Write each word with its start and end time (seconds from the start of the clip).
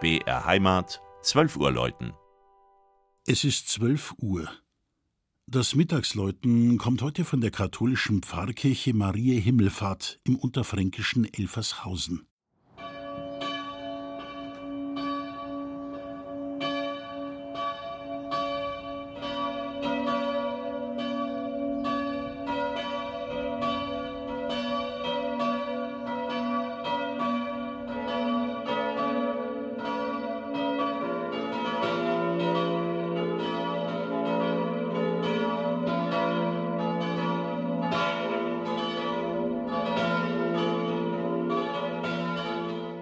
BR 0.00 0.44
Heimat, 0.44 1.02
12 1.22 1.56
Uhr 1.56 1.72
läuten. 1.72 2.12
Es 3.26 3.42
ist 3.42 3.68
12 3.68 4.14
Uhr. 4.18 4.48
Das 5.48 5.74
Mittagsläuten 5.74 6.78
kommt 6.78 7.02
heute 7.02 7.24
von 7.24 7.40
der 7.40 7.50
katholischen 7.50 8.22
Pfarrkirche 8.22 8.94
Maria 8.94 9.40
Himmelfahrt 9.40 10.20
im 10.22 10.36
unterfränkischen 10.36 11.24
Elfershausen. 11.24 12.27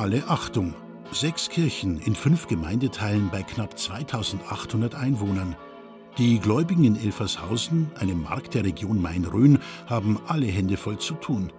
Alle 0.00 0.26
Achtung! 0.28 0.72
Sechs 1.12 1.50
Kirchen 1.50 2.00
in 2.00 2.14
fünf 2.14 2.46
Gemeindeteilen 2.46 3.28
bei 3.30 3.42
knapp 3.42 3.78
2800 3.78 4.94
Einwohnern. 4.94 5.56
Die 6.16 6.38
Gläubigen 6.38 6.84
in 6.84 6.96
Elfershausen, 6.96 7.90
einem 8.00 8.22
Markt 8.22 8.54
der 8.54 8.64
Region 8.64 9.02
Main-Rhön, 9.02 9.58
haben 9.88 10.18
alle 10.26 10.46
Hände 10.46 10.78
voll 10.78 10.96
zu 10.96 11.12
tun. 11.16 11.52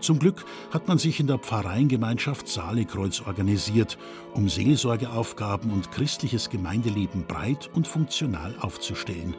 Zum 0.00 0.18
Glück 0.18 0.46
hat 0.70 0.88
man 0.88 0.96
sich 0.96 1.20
in 1.20 1.26
der 1.26 1.36
Pfarreiengemeinschaft 1.36 2.48
Saalekreuz 2.48 3.20
organisiert, 3.26 3.98
um 4.32 4.48
Seelsorgeaufgaben 4.48 5.70
und 5.70 5.92
christliches 5.92 6.48
Gemeindeleben 6.48 7.26
breit 7.26 7.68
und 7.74 7.86
funktional 7.86 8.54
aufzustellen. 8.60 9.36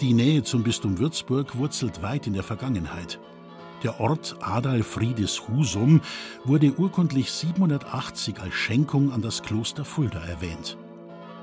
Die 0.00 0.12
Nähe 0.12 0.42
zum 0.42 0.64
Bistum 0.64 0.98
Würzburg 0.98 1.56
wurzelt 1.56 2.02
weit 2.02 2.26
in 2.26 2.32
der 2.32 2.42
Vergangenheit. 2.42 3.20
Der 3.82 4.00
Ort 4.00 4.36
Adalfriedes 4.40 5.48
Husum 5.48 6.00
wurde 6.44 6.72
urkundlich 6.78 7.30
780 7.30 8.40
als 8.40 8.54
Schenkung 8.54 9.12
an 9.12 9.20
das 9.20 9.42
Kloster 9.42 9.84
Fulda 9.84 10.20
erwähnt. 10.24 10.78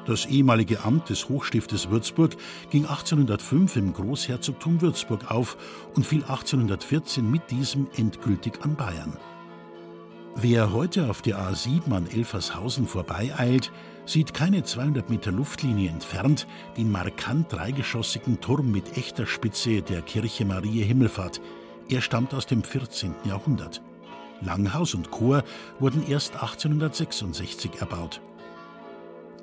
Das 0.06 0.26
ehemalige 0.26 0.84
Amt 0.84 1.10
des 1.10 1.30
Hochstiftes 1.30 1.90
Würzburg 1.90 2.36
ging 2.72 2.86
1805 2.86 3.76
im 3.78 3.94
Großherzogtum 3.94 4.82
Würzburg 4.82 5.32
auf 5.32 5.58
und 5.96 6.06
fiel 6.06 6.24
1814 6.24 7.30
mit 7.30 7.50
diesem 7.52 7.88
endgültig 7.96 8.62
an 8.64 8.76
Bayern. 8.76 9.18
Wer 10.36 10.74
heute 10.74 11.12
auf 11.12 11.22
der 11.22 11.38
A7 11.38 11.94
an 11.94 12.08
Elfershausen 12.08 12.88
vorbeieilt, 12.88 13.72
sieht 14.06 14.34
keine 14.34 14.64
200 14.64 15.10
Meter 15.10 15.32
Luftlinie 15.32 15.90
entfernt 15.90 16.48
den 16.76 16.92
markant 16.92 17.54
dreigeschossigen 17.54 18.42
Turm 18.42 18.72
mit 18.72 18.98
echter 18.98 19.28
Spitze 19.28 19.84
der 19.84 20.02
Kirche 20.02 20.44
Maria 20.44 20.84
Himmelfahrt, 20.86 21.40
er 21.90 22.02
stammt 22.02 22.34
aus 22.34 22.46
dem 22.46 22.64
14. 22.64 23.14
Jahrhundert. 23.26 23.82
Langhaus 24.42 24.94
und 24.94 25.12
Chor 25.12 25.44
wurden 25.80 26.06
erst 26.08 26.36
1866 26.36 27.82
erbaut. 27.82 28.22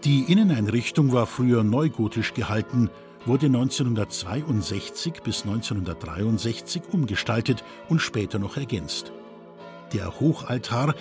Die 0.05 0.33
Inneneinrichtung 0.33 1.13
war 1.13 1.27
früher 1.27 1.63
neugotisch 1.63 2.33
gehalten, 2.35 2.91
wurde 3.27 3.47
1962 3.47 5.23
bis 5.23 5.43
1963 5.43 6.83
umgestaltet 6.93 7.65
und 7.89 8.01
später 8.01 8.39
noch 8.39 8.57
ergänzt. 8.57 9.13
Der 9.93 10.21
Hochaltar 10.21 10.95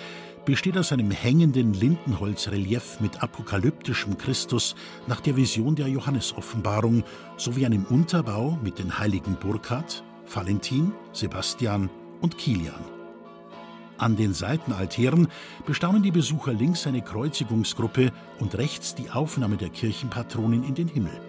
besteht 0.44 0.76
aus 0.76 0.92
einem 0.92 1.10
hängenden 1.10 1.74
Lindenholzrelief 1.74 3.00
mit 3.00 3.22
apokalyptischem 3.22 4.18
Christus 4.18 4.74
nach 5.06 5.20
der 5.20 5.36
Vision 5.36 5.76
der 5.76 5.88
Johannesoffenbarung 5.88 7.04
sowie 7.36 7.66
einem 7.66 7.84
Unterbau 7.84 8.58
mit 8.62 8.78
den 8.78 8.98
heiligen 8.98 9.36
Burkhard, 9.36 10.02
Valentin, 10.32 10.92
Sebastian 11.12 11.90
und 12.20 12.38
Kilian. 12.38 12.84
An 13.98 14.16
den 14.16 14.32
Seitenaltären 14.32 15.28
bestaunen 15.66 16.02
die 16.02 16.10
Besucher 16.10 16.52
links 16.52 16.86
eine 16.86 17.02
Kreuzigungsgruppe 17.02 18.12
und 18.38 18.56
rechts 18.56 18.94
die 18.94 19.10
Aufnahme 19.10 19.56
der 19.56 19.68
Kirchenpatronin 19.68 20.64
in 20.64 20.74
den 20.74 20.88
Himmel. 20.88 21.20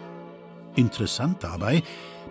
Interessant 0.76 1.44
dabei, 1.44 1.84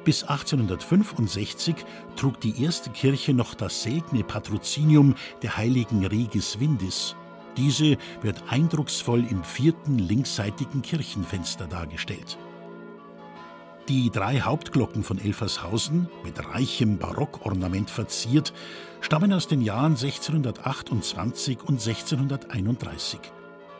bis 0.04 0.22
1865 0.22 1.74
trug 2.16 2.40
die 2.40 2.62
erste 2.62 2.88
Kirche 2.90 3.34
noch 3.34 3.54
das 3.54 3.82
seltene 3.82 4.24
Patrozinium 4.24 5.14
der 5.42 5.58
heiligen 5.58 6.06
Regis 6.06 6.58
Windis. 6.58 7.16
Diese 7.58 7.98
wird 8.22 8.42
eindrucksvoll 8.48 9.26
im 9.28 9.44
vierten 9.44 9.98
linksseitigen 9.98 10.80
Kirchenfenster 10.80 11.66
dargestellt. 11.66 12.38
Die 13.90 14.08
drei 14.08 14.38
Hauptglocken 14.38 15.02
von 15.02 15.18
Elfershausen, 15.18 16.08
mit 16.22 16.38
reichem 16.54 16.98
Barockornament 16.98 17.90
verziert, 17.90 18.52
stammen 19.00 19.32
aus 19.32 19.48
den 19.48 19.62
Jahren 19.62 19.96
1628 19.96 21.58
und 21.62 21.84
1631. 21.84 23.18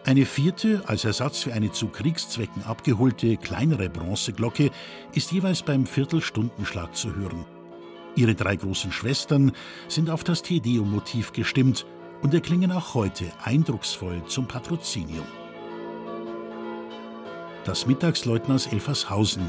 Eine 0.05 0.27
vierte, 0.27 0.83
als 0.87 1.05
Ersatz 1.05 1.45
für 1.45 1.53
eine 1.53 1.71
zu 1.71 1.87
Kriegszwecken 1.87 2.65
abgeholte, 2.65 3.37
kleinere 3.37 3.89
Bronzeglocke 3.89 4.73
ist 5.13 5.31
jeweils 5.31 5.63
beim 5.63 5.87
Viertelstundenschlag 5.87 6.97
zu 6.97 7.15
hören. 7.15 7.45
Ihre 8.17 8.35
drei 8.35 8.57
großen 8.57 8.91
Schwestern 8.91 9.53
sind 9.87 10.11
auf 10.11 10.25
das 10.25 10.43
Tedeum-Motiv 10.43 11.33
gestimmt 11.33 11.87
und 12.21 12.35
erklingen 12.35 12.73
auch 12.73 12.95
heute 12.95 13.27
eindrucksvoll 13.45 14.25
zum 14.27 14.49
Patrozinium. 14.49 15.27
Das 17.65 17.87
Mittagsläuten 17.87 18.53
aus 18.53 18.67
Elfershausen 18.67 19.49